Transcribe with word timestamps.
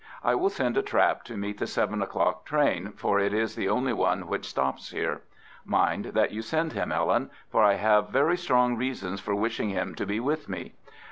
I 0.23 0.33
will 0.33 0.49
send 0.49 0.77
a 0.77 0.81
trap 0.81 1.25
to 1.25 1.37
meet 1.37 1.59
the 1.59 1.67
seven 1.67 2.01
o'clock 2.01 2.43
train, 2.43 2.93
for 2.93 3.19
it 3.19 3.35
is 3.35 3.53
the 3.55 3.69
only 3.69 3.93
one 3.93 4.25
which 4.25 4.49
stops 4.49 4.89
here. 4.89 5.21
Mind 5.63 6.05
that 6.15 6.31
you 6.31 6.41
send 6.41 6.73
him, 6.73 6.91
Ellen, 6.91 7.29
for 7.51 7.63
I 7.63 7.75
have 7.75 8.09
very 8.09 8.35
strong 8.35 8.75
reasons 8.77 9.19
for 9.19 9.35
wishing 9.35 9.69
him 9.69 9.93
to 9.93 10.05
be 10.07 10.19
with 10.19 10.49
me. 10.49 10.73